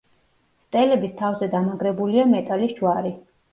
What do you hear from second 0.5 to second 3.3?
სტელების თავზე დამაგრებულია მეტალის ჯვარი.